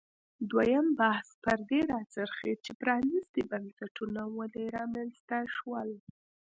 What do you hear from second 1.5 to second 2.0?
دې